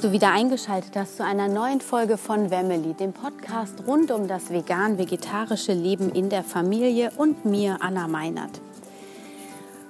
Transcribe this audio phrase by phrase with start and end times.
[0.00, 4.48] Du wieder eingeschaltet hast zu einer neuen Folge von Wemmeli, dem Podcast rund um das
[4.48, 8.62] vegan-vegetarische Leben in der Familie und mir, Anna Meinert.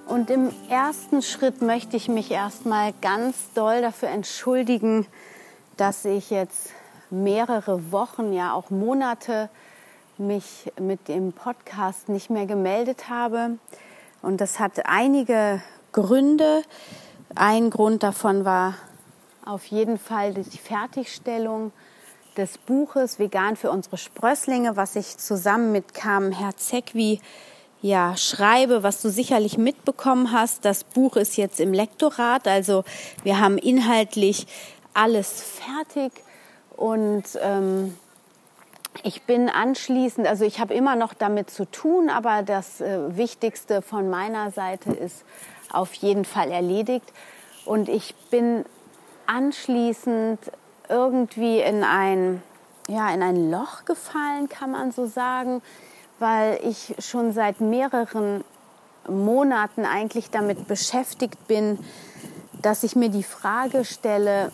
[0.08, 5.06] Und im ersten Schritt möchte ich mich erstmal ganz doll dafür entschuldigen,
[5.76, 6.70] dass ich jetzt
[7.10, 9.48] mehrere Wochen, ja auch Monate
[10.18, 13.58] mich mit dem Podcast nicht mehr gemeldet habe.
[14.22, 16.62] Und das hat einige Gründe.
[17.36, 18.74] Ein Grund davon war
[19.44, 21.72] auf jeden Fall die Fertigstellung
[22.36, 27.20] des Buches Vegan für unsere Sprösslinge, was ich zusammen mit Carmen Herzegwi
[27.82, 30.64] ja, schreibe, was du sicherlich mitbekommen hast.
[30.64, 32.84] Das Buch ist jetzt im Lektorat, also
[33.22, 34.46] wir haben inhaltlich
[34.94, 36.12] alles fertig.
[36.76, 37.96] Und ähm,
[39.02, 43.82] ich bin anschließend, also ich habe immer noch damit zu tun, aber das äh, Wichtigste
[43.82, 45.24] von meiner Seite ist
[45.72, 47.12] auf jeden Fall erledigt.
[47.64, 48.64] Und ich bin
[49.30, 50.38] anschließend
[50.88, 52.42] irgendwie in ein,
[52.88, 55.62] ja, in ein Loch gefallen, kann man so sagen,
[56.18, 58.44] weil ich schon seit mehreren
[59.08, 61.78] Monaten eigentlich damit beschäftigt bin,
[62.60, 64.50] dass ich mir die Frage stelle,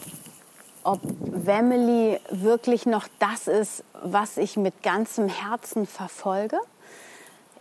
[0.84, 1.00] ob
[1.44, 6.58] Family wirklich noch das ist, was ich mit ganzem Herzen verfolge.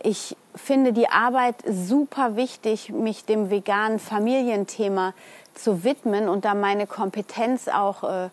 [0.02, 5.14] Ich finde die Arbeit super wichtig, mich dem veganen Familienthema
[5.58, 8.30] zu widmen und da meine Kompetenz auch äh,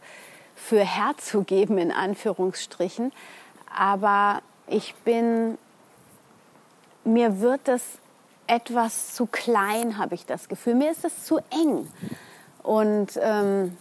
[0.56, 3.12] für herzugeben, in Anführungsstrichen.
[3.76, 5.58] Aber ich bin,
[7.04, 7.82] mir wird das
[8.48, 10.76] etwas zu klein, habe ich das Gefühl.
[10.76, 11.88] Mir ist es zu eng.
[12.62, 13.78] Und ähm,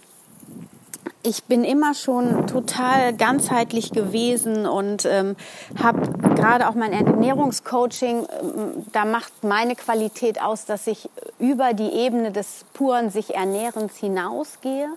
[1.23, 5.37] ich bin immer schon total ganzheitlich gewesen und ähm,
[5.81, 6.01] habe
[6.35, 11.09] gerade auch mein Ernährungscoaching, ähm, da macht meine Qualität aus, dass ich
[11.39, 14.89] über die Ebene des puren sich Ernährens hinausgehe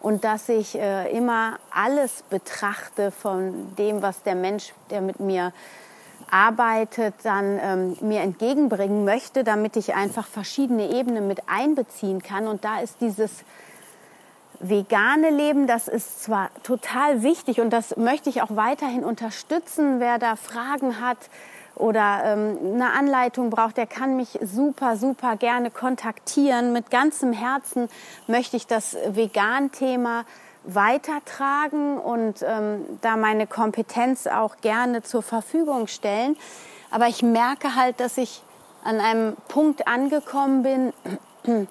[0.00, 5.52] und dass ich äh, immer alles betrachte von dem, was der Mensch, der mit mir
[6.30, 12.46] arbeitet, dann ähm, mir entgegenbringen möchte, damit ich einfach verschiedene Ebenen mit einbeziehen kann.
[12.46, 13.44] Und da ist dieses
[14.60, 20.00] vegane Leben, das ist zwar total wichtig und das möchte ich auch weiterhin unterstützen.
[20.00, 21.18] Wer da Fragen hat
[21.74, 26.72] oder ähm, eine Anleitung braucht, der kann mich super, super gerne kontaktieren.
[26.72, 27.88] Mit ganzem Herzen
[28.26, 30.24] möchte ich das Vegan-Thema
[30.64, 36.36] weitertragen und ähm, da meine Kompetenz auch gerne zur Verfügung stellen.
[36.90, 38.42] Aber ich merke halt, dass ich
[38.82, 40.92] an einem Punkt angekommen bin,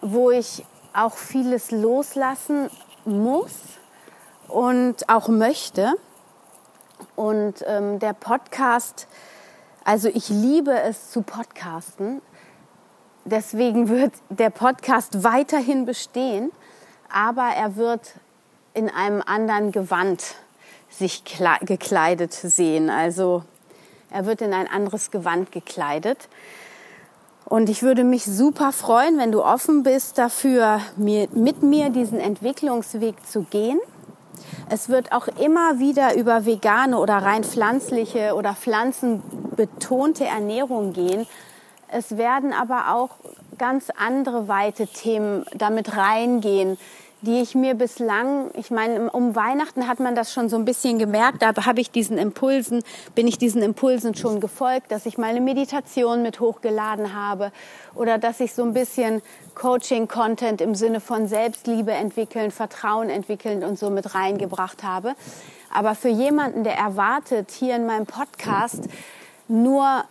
[0.00, 0.64] wo ich
[0.94, 2.70] auch vieles loslassen
[3.04, 3.58] muss
[4.48, 5.94] und auch möchte.
[7.16, 9.08] Und ähm, der Podcast,
[9.84, 12.22] also ich liebe es zu podcasten.
[13.24, 16.52] Deswegen wird der Podcast weiterhin bestehen,
[17.12, 18.14] aber er wird
[18.74, 20.36] in einem anderen Gewand
[20.90, 21.24] sich
[21.62, 22.90] gekleidet sehen.
[22.90, 23.44] Also
[24.10, 26.28] er wird in ein anderes Gewand gekleidet.
[27.44, 32.18] Und ich würde mich super freuen, wenn du offen bist dafür, mir, mit mir diesen
[32.18, 33.78] Entwicklungsweg zu gehen.
[34.70, 41.26] Es wird auch immer wieder über vegane oder rein pflanzliche oder pflanzenbetonte Ernährung gehen.
[41.88, 43.10] Es werden aber auch
[43.58, 46.78] ganz andere weite Themen damit reingehen,
[47.24, 50.98] die ich mir bislang, ich meine, um Weihnachten hat man das schon so ein bisschen
[50.98, 52.82] gemerkt, da habe ich diesen Impulsen,
[53.14, 57.50] bin ich diesen Impulsen schon gefolgt, dass ich meine Meditation mit hochgeladen habe
[57.94, 59.22] oder dass ich so ein bisschen
[59.54, 65.14] Coaching-Content im Sinne von Selbstliebe entwickeln, Vertrauen entwickeln und so mit reingebracht habe.
[65.72, 68.84] Aber für jemanden, der erwartet, hier in meinem Podcast
[69.48, 70.04] nur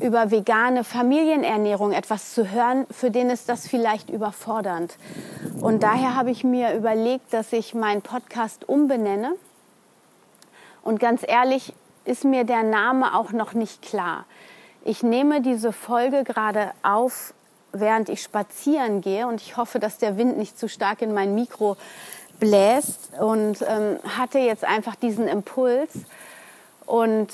[0.00, 4.96] über vegane Familienernährung etwas zu hören, für den ist das vielleicht überfordernd.
[5.60, 9.32] Und daher habe ich mir überlegt, dass ich meinen Podcast umbenenne.
[10.82, 11.72] Und ganz ehrlich
[12.04, 14.26] ist mir der Name auch noch nicht klar.
[14.84, 17.34] Ich nehme diese Folge gerade auf,
[17.72, 21.34] während ich spazieren gehe und ich hoffe, dass der Wind nicht zu stark in mein
[21.34, 21.76] Mikro
[22.38, 25.90] bläst und ähm, hatte jetzt einfach diesen Impuls
[26.84, 27.28] und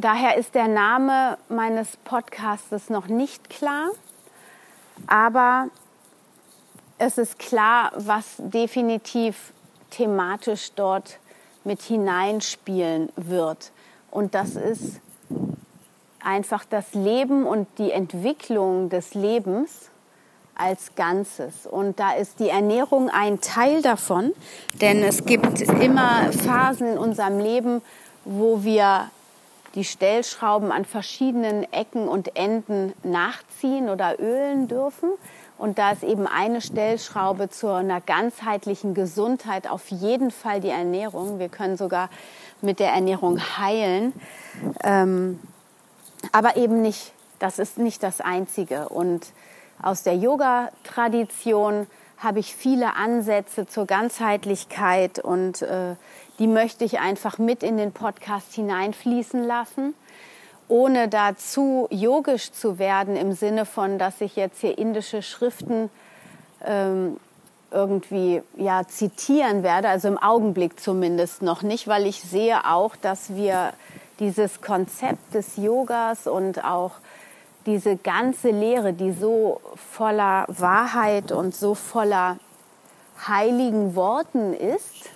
[0.00, 3.90] Daher ist der Name meines Podcasts noch nicht klar,
[5.06, 5.68] aber
[6.96, 9.52] es ist klar, was definitiv
[9.90, 11.18] thematisch dort
[11.64, 13.72] mit hineinspielen wird.
[14.10, 15.00] Und das ist
[16.24, 19.90] einfach das Leben und die Entwicklung des Lebens
[20.54, 21.66] als Ganzes.
[21.66, 24.32] Und da ist die Ernährung ein Teil davon,
[24.80, 27.82] denn es gibt immer Phasen in unserem Leben,
[28.24, 29.10] wo wir
[29.74, 35.10] die Stellschrauben an verschiedenen Ecken und Enden nachziehen oder ölen dürfen.
[35.58, 41.38] Und da ist eben eine Stellschraube zu einer ganzheitlichen Gesundheit auf jeden Fall die Ernährung.
[41.38, 42.08] Wir können sogar
[42.62, 44.12] mit der Ernährung heilen.
[44.82, 45.38] Ähm,
[46.32, 48.88] aber eben nicht, das ist nicht das Einzige.
[48.88, 49.32] Und
[49.82, 51.86] aus der Yoga-Tradition
[52.18, 55.96] habe ich viele Ansätze zur Ganzheitlichkeit und äh,
[56.40, 59.94] die möchte ich einfach mit in den Podcast hineinfließen lassen,
[60.68, 65.90] ohne dazu yogisch zu werden im Sinne von, dass ich jetzt hier indische Schriften
[66.64, 67.18] ähm,
[67.70, 73.36] irgendwie ja zitieren werde, also im Augenblick zumindest noch nicht, weil ich sehe auch, dass
[73.36, 73.74] wir
[74.18, 76.92] dieses Konzept des Yogas und auch
[77.66, 82.38] diese ganze Lehre, die so voller Wahrheit und so voller
[83.26, 85.10] heiligen Worten ist,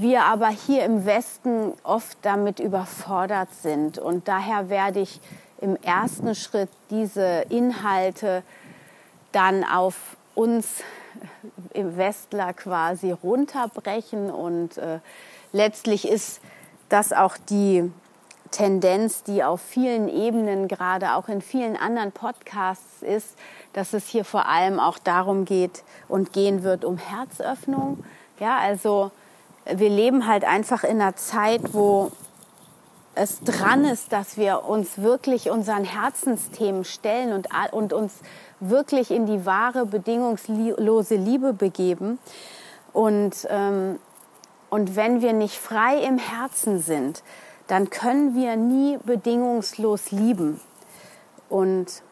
[0.00, 3.98] wir aber hier im Westen oft damit überfordert sind.
[3.98, 5.20] Und daher werde ich
[5.60, 8.42] im ersten Schritt diese Inhalte
[9.30, 10.82] dann auf uns
[11.72, 14.30] im Westler quasi runterbrechen.
[14.32, 14.98] Und äh,
[15.52, 16.40] letztlich ist
[16.88, 17.88] das auch die
[18.50, 23.36] Tendenz, die auf vielen Ebenen, gerade auch in vielen anderen Podcasts ist,
[23.74, 28.04] dass es hier vor allem auch darum geht und gehen wird um Herzöffnung.
[28.40, 29.12] Ja, also
[29.66, 32.12] wir leben halt einfach in einer Zeit, wo
[33.14, 38.12] es dran ist, dass wir uns wirklich unseren Herzensthemen stellen und, und uns
[38.60, 42.18] wirklich in die wahre, bedingungslose Liebe begeben.
[42.92, 43.98] Und, ähm,
[44.70, 47.22] und wenn wir nicht frei im Herzen sind,
[47.66, 50.60] dann können wir nie bedingungslos lieben.
[51.48, 52.02] Und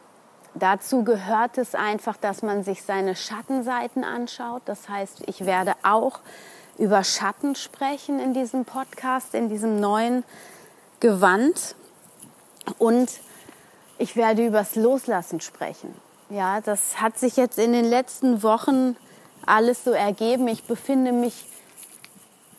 [0.54, 4.62] dazu gehört es einfach, dass man sich seine Schattenseiten anschaut.
[4.66, 6.20] Das heißt, ich werde auch
[6.78, 10.24] über Schatten sprechen in diesem Podcast, in diesem neuen
[11.00, 11.74] Gewand.
[12.78, 13.10] Und
[13.98, 15.94] ich werde übers Loslassen sprechen.
[16.30, 18.96] Ja, das hat sich jetzt in den letzten Wochen
[19.44, 20.48] alles so ergeben.
[20.48, 21.46] Ich befinde mich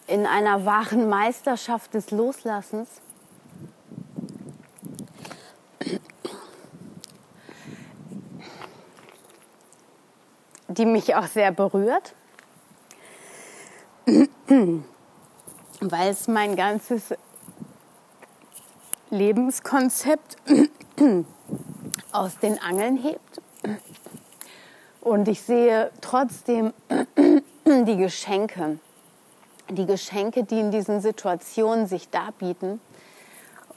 [0.08, 2.90] in einer wahren Meisterschaft des Loslassens.
[10.78, 12.14] die mich auch sehr berührt,
[14.06, 17.14] weil es mein ganzes
[19.10, 20.38] Lebenskonzept
[22.12, 23.42] aus den Angeln hebt.
[25.02, 26.74] Und ich sehe trotzdem
[27.66, 28.80] die Geschenke,
[29.70, 32.80] die Geschenke, die in diesen Situationen sich darbieten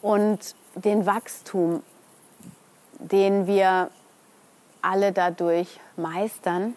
[0.02, 1.82] und den Wachstum,
[2.98, 3.90] den wir
[4.82, 6.74] alle dadurch meistern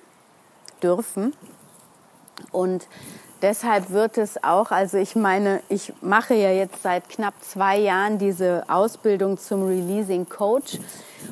[0.81, 1.35] dürfen.
[2.51, 2.87] Und
[3.41, 8.17] deshalb wird es auch, also ich meine, ich mache ja jetzt seit knapp zwei Jahren
[8.17, 10.79] diese Ausbildung zum Releasing Coach.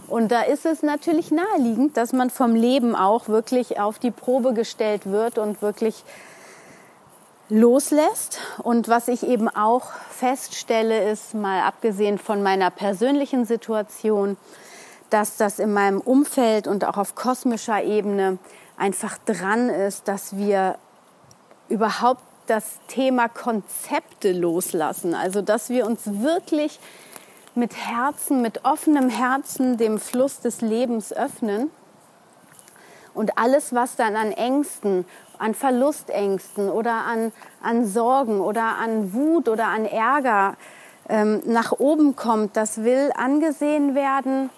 [0.08, 4.54] Und da ist es natürlich naheliegend, dass man vom Leben auch wirklich auf die Probe
[4.54, 6.04] gestellt wird und wirklich
[7.50, 8.40] loslässt.
[8.64, 14.38] Und was ich eben auch feststelle, ist, mal abgesehen von meiner persönlichen Situation,
[15.10, 18.38] dass das in meinem Umfeld und auch auf kosmischer Ebene
[18.76, 20.76] einfach dran ist, dass wir
[21.70, 25.14] überhaupt das Thema Konzepte loslassen.
[25.14, 26.80] Also, dass wir uns wirklich
[27.56, 31.72] mit Herzen, mit offenem Herzen dem Fluss des Lebens öffnen
[33.14, 35.06] und alles, was dann an Ängsten
[35.40, 37.32] an Verlustängsten oder an,
[37.62, 40.56] an Sorgen oder an Wut oder an Ärger
[41.10, 44.50] ähm, nach oben kommt, das will angesehen werden,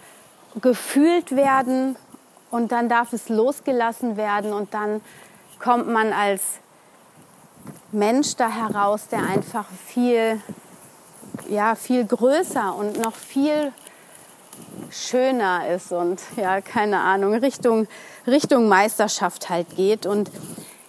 [0.62, 1.96] gefühlt werden
[2.50, 5.02] und dann darf es losgelassen werden und dann
[5.60, 6.60] kommt man als
[7.92, 10.42] Mensch da heraus, der einfach viel,
[11.48, 13.72] ja, viel größer und noch viel
[14.90, 17.88] schöner ist und ja, keine Ahnung, Richtung,
[18.28, 20.06] Richtung Meisterschaft halt geht.
[20.06, 20.30] Und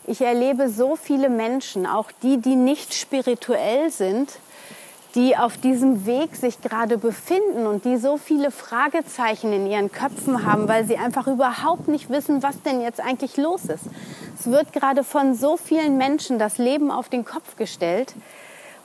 [0.07, 4.39] ich erlebe so viele Menschen, auch die, die nicht spirituell sind,
[5.14, 10.47] die auf diesem Weg sich gerade befinden und die so viele Fragezeichen in ihren Köpfen
[10.47, 13.85] haben, weil sie einfach überhaupt nicht wissen, was denn jetzt eigentlich los ist.
[14.38, 18.14] Es wird gerade von so vielen Menschen das Leben auf den Kopf gestellt.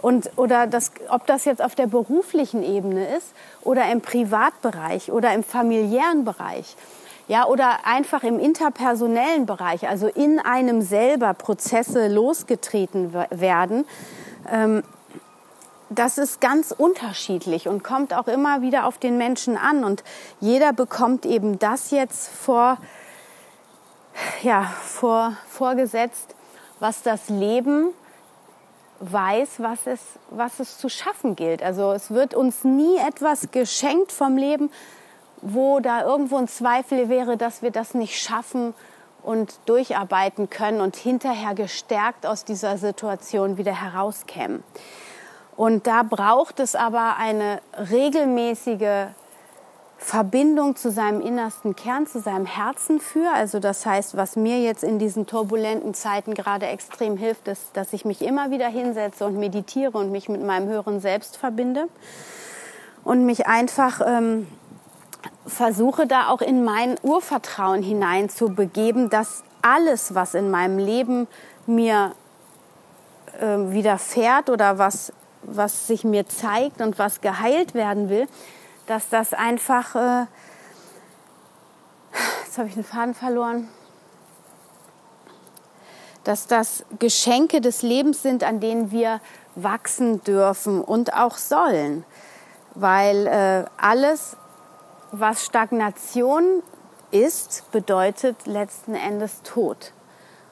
[0.02, 5.34] Und, oder das, ob das jetzt auf der beruflichen Ebene ist oder im Privatbereich oder
[5.34, 6.76] im familiären Bereich
[7.28, 13.86] ja, oder einfach im interpersonellen Bereich, also in einem selber Prozesse losgetreten werden.
[14.52, 14.84] Ähm,
[15.90, 19.84] das ist ganz unterschiedlich und kommt auch immer wieder auf den Menschen an.
[19.84, 20.04] Und
[20.40, 22.78] jeder bekommt eben das jetzt vor,
[24.42, 26.36] ja, vor, vorgesetzt,
[26.80, 27.90] was das Leben
[29.00, 31.62] weiß, was es, was es zu schaffen gilt.
[31.62, 34.72] Also es wird uns nie etwas geschenkt vom Leben,
[35.42, 38.74] wo da irgendwo ein Zweifel wäre, dass wir das nicht schaffen
[39.22, 44.64] und durcharbeiten können und hinterher gestärkt aus dieser Situation wieder herauskämen.
[45.58, 49.08] Und da braucht es aber eine regelmäßige
[49.98, 53.32] Verbindung zu seinem innersten Kern, zu seinem Herzen für.
[53.34, 57.94] Also das heißt, was mir jetzt in diesen turbulenten Zeiten gerade extrem hilft, ist, dass
[57.94, 61.88] ich mich immer wieder hinsetze und meditiere und mich mit meinem höheren Selbst verbinde
[63.04, 64.48] und mich einfach ähm,
[65.48, 71.28] versuche da auch in mein Urvertrauen hinein zu begeben, dass alles, was in meinem Leben
[71.66, 72.12] mir
[73.40, 75.12] äh, widerfährt oder was,
[75.48, 78.28] was sich mir zeigt und was geheilt werden will,
[78.88, 80.26] dass das einfach, äh,
[82.46, 83.68] jetzt habe ich den Faden verloren,
[86.24, 89.22] dass das Geschenke des Lebens sind, an denen wir
[89.56, 92.04] wachsen dürfen und auch sollen.
[92.74, 94.36] Weil äh, alles,
[95.12, 96.64] was Stagnation
[97.12, 99.94] ist, bedeutet letzten Endes Tod.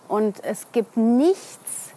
[0.07, 1.92] Und es gibt nichts,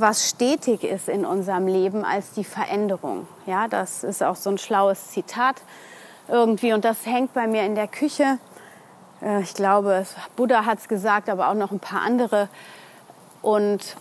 [0.00, 3.26] was stetig ist in unserem Leben als die Veränderung.
[3.46, 5.56] Ja, das ist auch so ein schlaues Zitat
[6.28, 8.38] irgendwie und das hängt bei mir in der Küche.
[9.22, 12.48] Äh, ich glaube, Buddha hat es gesagt, aber auch noch ein paar andere.
[13.42, 13.96] Und,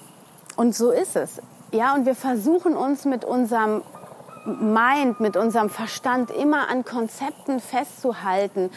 [0.55, 1.41] und so ist es.
[1.71, 3.81] Ja, und wir versuchen uns mit unserem
[4.45, 8.71] Mind, mit unserem Verstand immer an Konzepten festzuhalten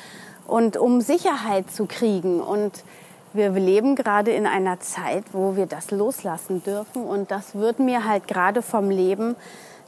[0.47, 2.41] und um Sicherheit zu kriegen.
[2.41, 2.85] Und
[3.33, 7.05] wir leben gerade in einer Zeit, wo wir das loslassen dürfen.
[7.05, 9.37] Und das wird mir halt gerade vom Leben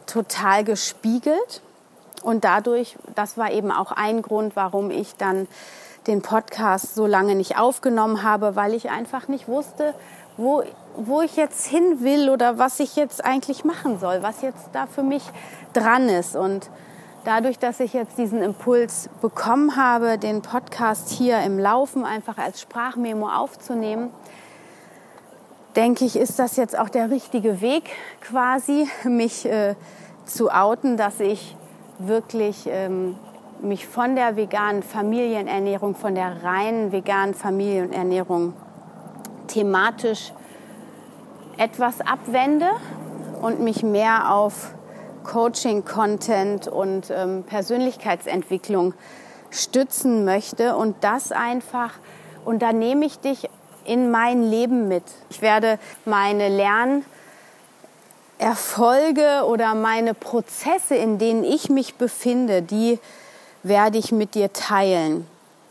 [0.07, 1.63] total gespiegelt.
[2.23, 5.49] Und dadurch, das war eben auch ein Grund, warum ich dann
[6.07, 9.95] den Podcast so lange nicht aufgenommen habe, weil ich einfach nicht wusste,
[10.37, 10.63] wo,
[10.97, 14.87] wo ich jetzt hin will oder was ich jetzt eigentlich machen soll, was jetzt da
[14.87, 15.23] für mich
[15.73, 16.37] dran ist.
[16.37, 16.71] Und
[17.25, 22.61] dadurch, dass ich jetzt diesen Impuls bekommen habe, den Podcast hier im Laufen einfach als
[22.61, 24.11] Sprachmemo aufzunehmen,
[25.77, 27.85] denke ich, ist das jetzt auch der richtige Weg
[28.21, 29.75] quasi, mich äh,
[30.25, 31.57] zu outen, dass ich
[31.99, 33.17] wirklich ähm,
[33.61, 38.55] mich von der veganen Familienernährung, von der reinen veganen Familienernährung
[39.47, 40.33] thematisch
[41.59, 42.71] etwas abwende
[43.41, 44.75] und mich mehr auf
[45.23, 48.95] Coaching-Content und ähm, Persönlichkeitsentwicklung
[49.51, 51.93] stützen möchte und das einfach,
[52.45, 53.49] und da nehme ich dich
[53.85, 55.05] in mein Leben mit.
[55.31, 56.49] Ich werde meine
[58.39, 62.99] Lernerfolge oder meine Prozesse, in denen ich mich befinde, die
[63.63, 65.27] werde ich mit dir teilen.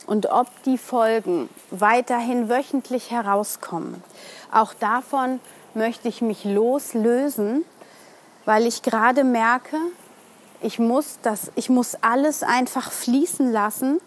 [0.08, 4.03] Und ob die Folgen weiterhin wöchentlich herauskommen,
[4.51, 5.39] auch davon
[5.74, 7.63] möchte ich mich loslösen
[8.46, 9.78] weil ich gerade merke,
[10.62, 14.00] ich muss, das, ich muss alles einfach fließen lassen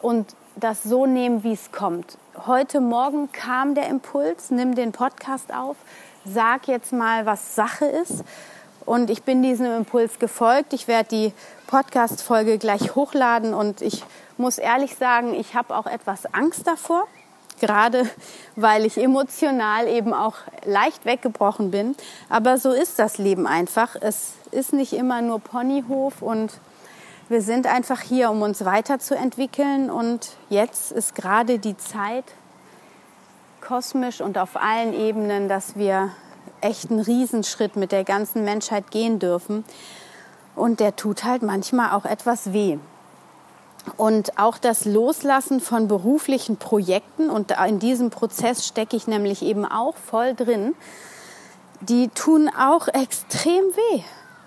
[0.00, 2.18] und das so nehmen, wie es kommt.
[2.46, 5.76] Heute Morgen kam der Impuls, nimm den Podcast auf,
[6.24, 8.24] sag jetzt mal, was Sache ist.
[8.84, 10.72] Und ich bin diesem Impuls gefolgt.
[10.72, 11.32] Ich werde die
[11.68, 14.04] Podcast-Folge gleich hochladen und ich
[14.36, 17.06] muss ehrlich sagen, ich habe auch etwas Angst davor
[17.62, 18.10] gerade
[18.56, 21.96] weil ich emotional eben auch leicht weggebrochen bin.
[22.28, 23.96] Aber so ist das Leben einfach.
[23.98, 26.52] Es ist nicht immer nur Ponyhof und
[27.28, 29.90] wir sind einfach hier, um uns weiterzuentwickeln.
[29.90, 32.24] Und jetzt ist gerade die Zeit,
[33.60, 36.10] kosmisch und auf allen Ebenen, dass wir
[36.60, 39.64] echt einen Riesenschritt mit der ganzen Menschheit gehen dürfen.
[40.54, 42.78] Und der tut halt manchmal auch etwas weh.
[43.96, 49.64] Und auch das Loslassen von beruflichen Projekten, und in diesem Prozess stecke ich nämlich eben
[49.64, 50.74] auch voll drin,
[51.80, 54.02] die tun auch extrem weh,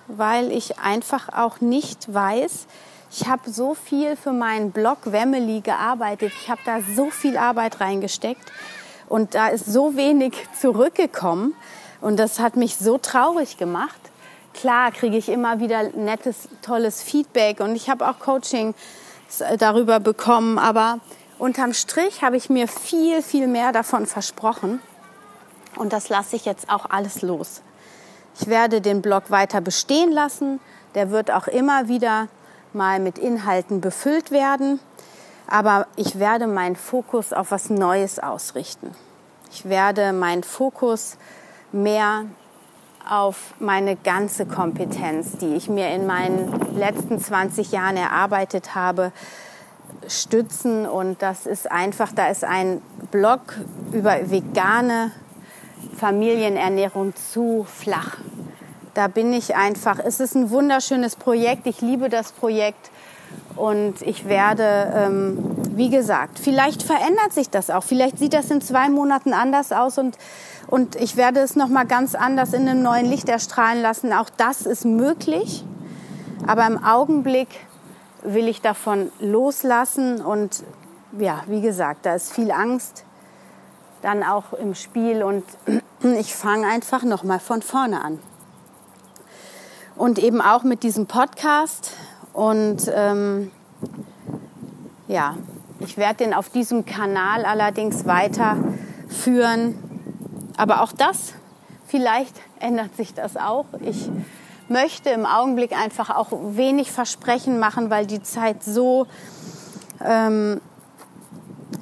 [0.08, 2.68] weil ich einfach auch nicht weiß,
[3.12, 7.80] ich habe so viel für meinen Blog Wemily gearbeitet, ich habe da so viel Arbeit
[7.80, 8.52] reingesteckt
[9.08, 11.54] und da ist so wenig zurückgekommen
[12.02, 14.00] und das hat mich so traurig gemacht.
[14.54, 18.74] Klar kriege ich immer wieder nettes, tolles Feedback und ich habe auch Coaching
[19.58, 20.58] darüber bekommen.
[20.58, 21.00] Aber
[21.40, 24.82] unterm Strich habe ich mir viel, viel mehr davon versprochen.
[25.76, 27.62] Und das lasse ich jetzt auch alles los.
[28.40, 30.60] Ich werde den Blog weiter bestehen lassen.
[30.94, 32.28] Der wird auch immer wieder
[32.74, 34.80] mal mit Inhalten befüllt werden.
[35.48, 38.96] Aber ich werde meinen Fokus auf was Neues ausrichten.
[39.52, 41.18] Ich werde meinen Fokus
[41.72, 42.26] mehr
[43.10, 49.12] auf meine ganze Kompetenz, die ich mir in meinen letzten 20 Jahren erarbeitet habe,
[50.08, 50.86] stützen.
[50.86, 52.82] Und das ist einfach, da ist ein
[53.12, 53.42] Blog
[53.92, 55.12] über vegane
[55.98, 58.18] Familienernährung zu flach.
[58.94, 62.92] Da bin ich einfach, es ist ein wunderschönes Projekt, ich liebe das Projekt
[63.56, 67.84] Und ich werde, ähm, wie gesagt, vielleicht verändert sich das auch.
[67.84, 70.18] Vielleicht sieht das in zwei Monaten anders aus und,
[70.68, 74.14] und ich werde es nochmal ganz anders in einem neuen Licht erstrahlen lassen.
[74.14, 75.66] Auch das ist möglich.
[76.48, 77.50] Aber im Augenblick
[78.24, 80.64] will ich davon loslassen und
[81.18, 83.04] ja, wie gesagt, da ist viel Angst
[84.02, 85.44] dann auch im Spiel und
[86.20, 88.20] ich fange einfach nochmal von vorne an.
[89.96, 91.92] Und eben auch mit diesem Podcast
[92.34, 93.52] und ähm,
[95.08, 95.36] ja,
[95.80, 99.76] ich werde den auf diesem Kanal allerdings weiterführen.
[100.58, 101.34] Aber auch das,
[101.88, 103.66] vielleicht ändert sich das auch.
[103.82, 104.10] Ich
[104.70, 109.08] möchte im Augenblick einfach auch wenig Versprechen machen, weil die Zeit so,
[110.04, 110.62] ähm,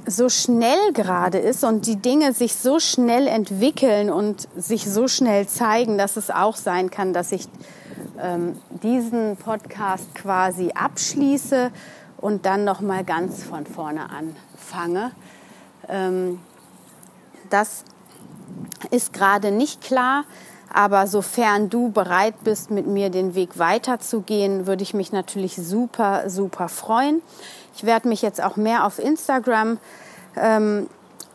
[0.06, 5.48] so schnell gerade ist und die Dinge sich so schnell entwickeln und sich so schnell
[5.48, 7.48] zeigen, dass es auch sein kann, dass ich
[8.20, 11.72] ähm, diesen Podcast quasi abschließe
[12.24, 15.12] und dann noch mal ganz von vorne anfange.
[15.90, 16.40] Ähm,
[17.50, 17.84] das
[18.92, 20.24] ist gerade nicht klar,
[20.74, 26.30] aber sofern du bereit bist, mit mir den Weg weiterzugehen, würde ich mich natürlich super,
[26.30, 27.22] super freuen.
[27.76, 29.78] Ich werde mich jetzt auch mehr auf Instagram
[30.38, 30.88] ähm,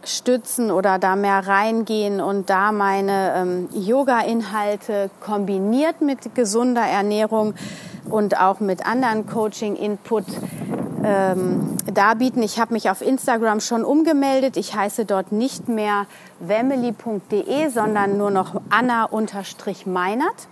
[0.05, 7.53] stützen oder da mehr reingehen und da meine ähm, Yoga-Inhalte kombiniert mit gesunder Ernährung
[8.09, 10.25] und auch mit anderen Coaching-Input
[11.05, 12.43] ähm, darbieten.
[12.43, 14.57] Ich habe mich auf Instagram schon umgemeldet.
[14.57, 16.07] Ich heiße dort nicht mehr
[16.41, 20.49] wemily.de, sondern nur noch Anna-Meinert.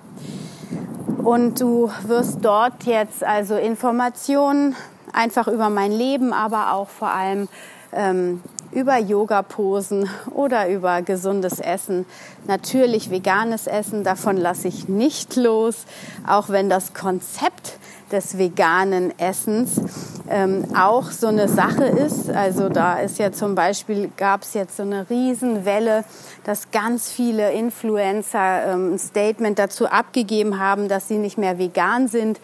[1.23, 4.77] Und du wirst dort jetzt also Informationen
[5.13, 7.49] einfach über mein Leben, aber auch vor allem
[7.93, 8.43] ähm,
[8.77, 12.05] über Yoga-Posen oder über gesundes Essen.
[12.47, 15.87] Natürlich veganes Essen, davon lasse ich nicht los,
[16.27, 17.79] auch wenn das Konzept
[18.13, 19.81] des veganen Essens
[20.29, 22.29] ähm, auch so eine Sache ist.
[22.29, 26.05] Also da ist ja zum Beispiel, gab es jetzt so eine Riesenwelle,
[26.45, 32.09] dass ganz viele Influencer ähm, ein Statement dazu abgegeben haben, dass sie nicht mehr vegan
[32.09, 32.41] sind.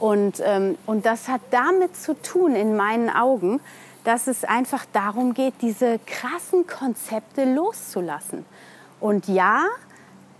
[0.00, 3.60] Und, ähm, und das hat damit zu tun, in meinen Augen,
[4.08, 8.46] dass es einfach darum geht, diese krassen Konzepte loszulassen.
[9.00, 9.64] Und ja,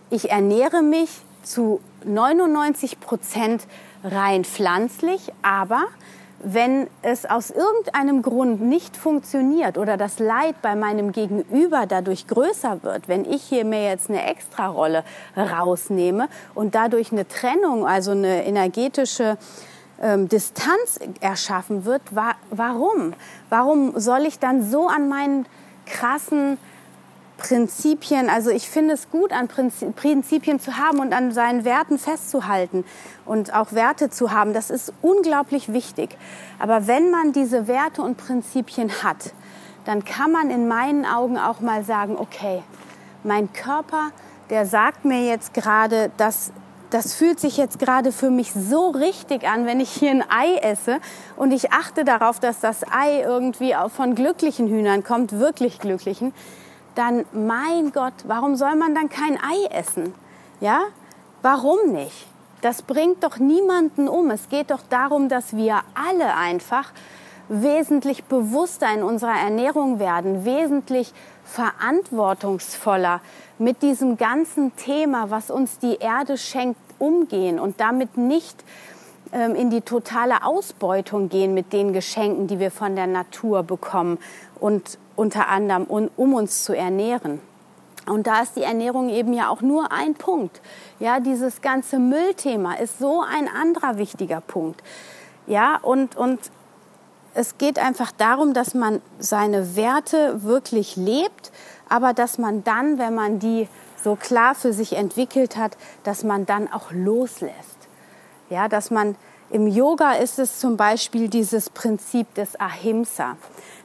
[0.09, 1.11] ich ernähre mich
[1.43, 3.67] zu 99 Prozent
[4.03, 5.83] rein pflanzlich, aber
[6.43, 12.83] wenn es aus irgendeinem Grund nicht funktioniert oder das Leid bei meinem Gegenüber dadurch größer
[12.83, 15.05] wird, wenn ich hier mir jetzt eine Extrarolle
[15.37, 19.37] rausnehme und dadurch eine Trennung, also eine energetische
[20.03, 23.15] ähm, Distanz erschaffen wird, wa warum?
[23.49, 25.47] Warum soll ich dann so an meinen
[25.87, 26.59] krassen
[27.39, 32.85] Prinzipien, also ich finde es gut, an Prinzipien zu haben und an seinen Werten festzuhalten
[33.25, 34.53] und auch Werte zu haben.
[34.53, 36.19] Das ist unglaublich wichtig.
[36.59, 39.33] Aber wenn man diese Werte und Prinzipien hat,
[39.85, 42.63] dann kann man in meinen Augen auch mal sagen, okay,
[43.23, 44.11] mein Körper,
[44.51, 46.53] der sagt mir jetzt gerade, dass
[46.91, 50.57] das fühlt sich jetzt gerade für mich so richtig an, wenn ich hier ein Ei
[50.57, 50.99] esse
[51.37, 56.33] und ich achte darauf, dass das Ei irgendwie auch von glücklichen Hühnern kommt, wirklich glücklichen,
[56.95, 60.15] dann mein Gott, warum soll man dann kein Ei essen?
[60.61, 60.81] Ja?
[61.43, 62.27] Warum nicht?
[62.61, 64.31] Das bringt doch niemanden um.
[64.31, 66.93] Es geht doch darum, dass wir alle einfach
[67.49, 71.15] wesentlich bewusster in unserer Ernährung werden, wesentlich
[71.49, 73.21] verantwortungsvoller
[73.59, 78.65] mit diesem ganzen Thema, was uns die Erde schenkt, umgehen und damit nicht
[79.33, 84.19] ähm, in die totale Ausbeutung gehen mit den Geschenken, die wir von der Natur bekommen
[84.61, 87.41] und unter anderem um uns zu ernähren.
[88.07, 90.61] Und da ist die Ernährung eben ja auch nur ein Punkt.
[90.99, 94.83] Ja, dieses ganze Müllthema ist so ein anderer wichtiger Punkt.
[95.47, 96.39] Ja, und, und
[97.39, 101.53] es geht einfach darum, dass man seine Werte wirklich lebt,
[101.89, 103.69] aber dass man dann, wenn man die
[104.03, 107.77] so klar für sich entwickelt hat, dass man dann auch loslässt.
[108.51, 109.15] Ja, dass man
[109.51, 113.37] im Yoga ist es zum Beispiel dieses Prinzip des Ahimsa.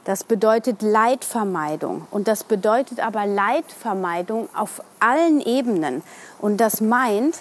[0.04, 2.08] Das bedeutet Leidvermeidung.
[2.10, 6.02] Und das bedeutet aber Leidvermeidung auf allen Ebenen.
[6.40, 7.38] Und das meint,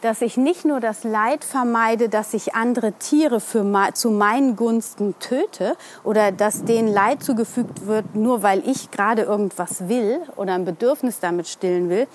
[0.00, 5.18] dass ich nicht nur das Leid vermeide, dass ich andere Tiere für, zu meinen Gunsten
[5.18, 10.64] töte oder dass denen Leid zugefügt wird, nur weil ich gerade irgendwas will oder ein
[10.64, 12.06] Bedürfnis damit stillen will,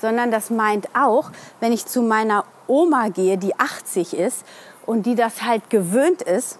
[0.00, 4.44] sondern das meint auch, wenn ich zu meiner Oma gehe, die 80 ist
[4.86, 6.58] und die das halt gewöhnt ist,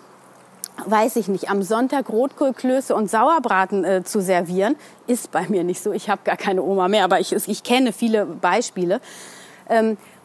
[0.87, 4.76] weiß ich nicht, am Sonntag Rotkohlklöße und Sauerbraten äh, zu servieren,
[5.07, 5.92] ist bei mir nicht so.
[5.92, 9.00] Ich habe gar keine Oma mehr, aber ich, ich kenne viele Beispiele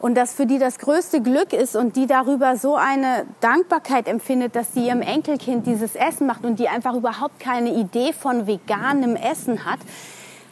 [0.00, 4.56] und das für die das größte Glück ist und die darüber so eine Dankbarkeit empfindet,
[4.56, 9.16] dass sie ihrem Enkelkind dieses Essen macht und die einfach überhaupt keine Idee von veganem
[9.16, 9.80] Essen hat,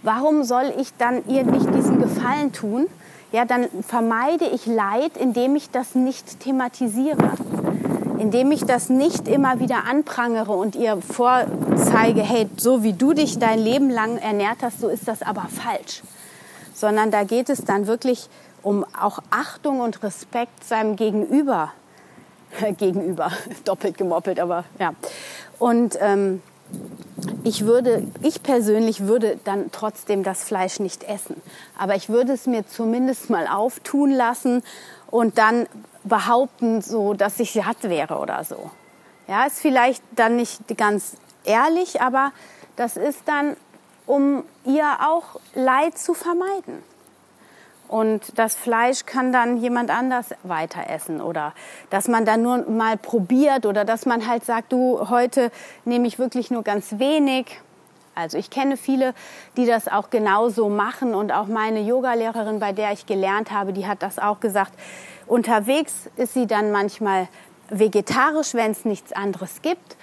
[0.02, 2.87] warum soll ich dann ihr nicht diesen Gefallen tun?
[3.33, 7.33] Ja, dann vermeide ich Leid, indem ich das nicht thematisiere
[8.22, 13.40] indem ich das nicht immer wieder anprangere und ihr vorzeige, hey, so wie du dich
[13.40, 16.02] dein Leben lang ernährt hast, so ist das aber falsch.
[16.72, 18.28] Sondern da geht es dann wirklich
[18.62, 21.72] um auch Achtung und Respekt seinem Gegenüber.
[22.79, 23.31] gegenüber,
[23.64, 24.94] doppelt gemoppelt, aber ja.
[25.59, 26.42] Und ähm,
[27.44, 31.40] ich würde, ich persönlich würde dann trotzdem das Fleisch nicht essen.
[31.79, 34.62] Aber ich würde es mir zumindest mal auftun lassen
[35.11, 35.66] und dann
[36.05, 38.70] behaupten, so, dass ich satt wäre oder so.
[39.29, 42.33] Ja, ist vielleicht dann nicht ganz ehrlich, aber
[42.77, 43.57] das ist dann,
[44.07, 46.83] um ihr auch Leid zu vermeiden.
[47.92, 51.52] Und das Fleisch kann dann jemand anders weiter essen oder
[51.90, 55.50] dass man dann nur mal probiert oder dass man halt sagt, du, heute
[55.85, 57.61] nehme ich wirklich nur ganz wenig.
[58.14, 59.12] Also ich kenne viele,
[59.59, 63.87] die das auch genauso machen und auch meine Yogalehrerin, bei der ich gelernt habe, die
[63.87, 64.72] hat das auch gesagt.
[65.26, 67.28] Unterwegs ist sie dann manchmal
[67.68, 69.98] vegetarisch, wenn es nichts anderes gibt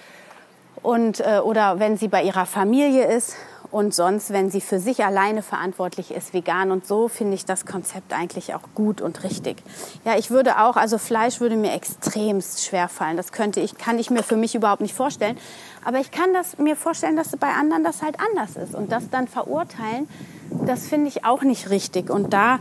[0.80, 3.34] und äh, oder wenn sie bei ihrer Familie ist
[3.70, 6.72] und sonst, wenn sie für sich alleine verantwortlich ist, vegan.
[6.72, 9.62] Und so finde ich das Konzept eigentlich auch gut und richtig.
[10.04, 13.16] Ja, ich würde auch, also Fleisch würde mir extremst schwer fallen.
[13.16, 15.38] Das könnte ich, kann ich mir für mich überhaupt nicht vorstellen.
[15.84, 18.74] Aber ich kann das mir vorstellen, dass bei anderen das halt anders ist.
[18.74, 20.08] Und das dann verurteilen,
[20.66, 22.10] das finde ich auch nicht richtig.
[22.10, 22.58] Und da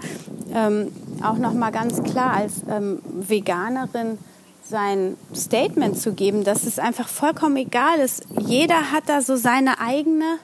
[0.54, 0.92] ähm,
[1.24, 4.20] auch noch mal ganz klar als ähm, Veganerin
[4.64, 8.24] sein Statement zu geben, dass es einfach vollkommen egal ist.
[8.40, 10.38] Jeder hat da so seine eigene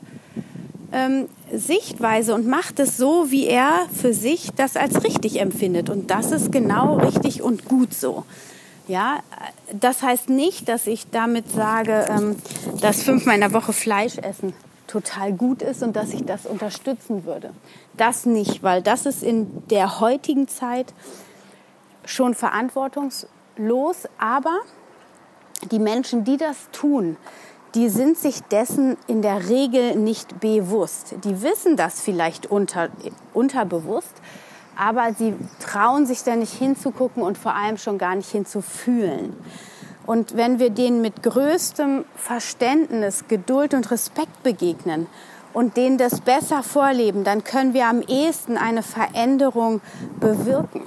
[0.91, 5.89] ähm, Sichtweise und macht es so, wie er für sich das als richtig empfindet.
[5.89, 8.24] Und das ist genau richtig und gut so.
[8.88, 9.19] Ja,
[9.71, 12.36] das heißt nicht, dass ich damit sage, ähm,
[12.82, 14.54] dass fünfmal in der Woche Fleisch essen
[14.88, 17.52] total gut ist und dass ich das unterstützen würde.
[17.98, 20.93] Das nicht, weil das ist in der heutigen Zeit
[22.06, 24.60] schon verantwortungslos, aber
[25.71, 27.17] die Menschen, die das tun,
[27.75, 31.15] die sind sich dessen in der Regel nicht bewusst.
[31.25, 32.89] Die wissen das vielleicht unter,
[33.33, 34.13] unterbewusst,
[34.77, 39.35] aber sie trauen sich da nicht hinzugucken und vor allem schon gar nicht hinzufühlen.
[40.05, 45.07] Und wenn wir denen mit größtem Verständnis, Geduld und Respekt begegnen
[45.53, 49.81] und denen das besser vorleben, dann können wir am ehesten eine Veränderung
[50.19, 50.83] bewirken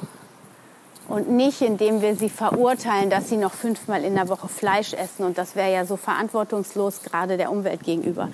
[1.09, 5.25] und nicht, indem wir sie verurteilen, dass sie noch fünfmal in der Woche Fleisch essen.
[5.25, 8.29] Und das wäre ja so verantwortungslos gerade der Umwelt gegenüber.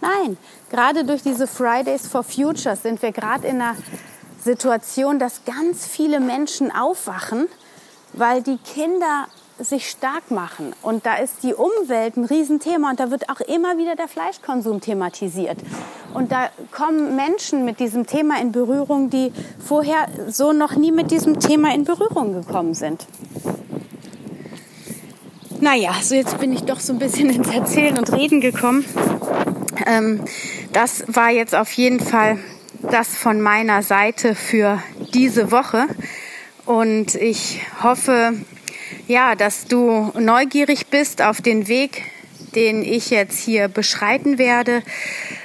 [0.00, 0.36] Nein,
[0.70, 3.76] gerade durch diese Fridays for Futures sind wir gerade in einer
[4.44, 7.48] Situation, dass ganz viele Menschen aufwachen,
[8.12, 9.26] weil die Kinder
[9.58, 10.72] sich stark machen.
[10.82, 14.80] Und da ist die Umwelt ein Riesenthema und da wird auch immer wieder der Fleischkonsum
[14.80, 15.58] thematisiert.
[16.14, 21.10] Und da kommen Menschen mit diesem Thema in Berührung, die vorher so noch nie mit
[21.10, 23.06] diesem Thema in Berührung gekommen sind.
[25.60, 28.84] Naja, so jetzt bin ich doch so ein bisschen ins Erzählen und Reden gekommen.
[29.86, 30.22] Ähm,
[30.72, 32.38] das war jetzt auf jeden Fall
[32.82, 35.86] das von meiner Seite für diese Woche.
[36.64, 38.34] Und ich hoffe,
[39.08, 42.02] ja, dass du neugierig bist auf den Weg,
[42.54, 44.82] den ich jetzt hier beschreiten werde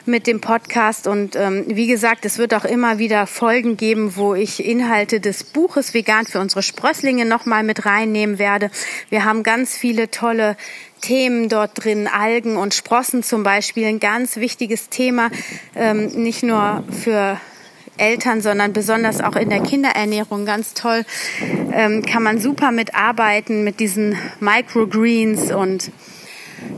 [0.05, 1.07] mit dem Podcast.
[1.07, 5.45] Und ähm, wie gesagt, es wird auch immer wieder Folgen geben, wo ich Inhalte des
[5.45, 8.69] Buches Vegan für unsere Sprösslinge nochmal mit reinnehmen werde.
[9.09, 10.57] Wir haben ganz viele tolle
[11.01, 15.31] Themen dort drin, Algen und Sprossen zum Beispiel, ein ganz wichtiges Thema,
[15.75, 17.39] ähm, nicht nur für
[17.97, 21.03] Eltern, sondern besonders auch in der Kinderernährung ganz toll.
[21.71, 25.91] Ähm, kann man super mitarbeiten mit diesen Microgreens und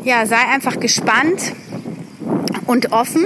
[0.03, 1.53] ja, sei einfach gespannt
[2.65, 3.25] und offen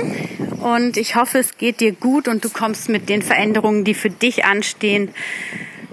[0.61, 4.09] und ich hoffe, es geht dir gut und du kommst mit den Veränderungen, die für
[4.09, 5.09] dich anstehen,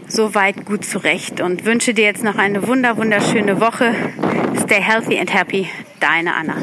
[0.08, 3.94] soweit gut zurecht und wünsche dir jetzt noch eine wunder wunderschöne Woche.
[4.64, 5.68] Stay healthy and happy.
[6.00, 6.56] Deine Anna.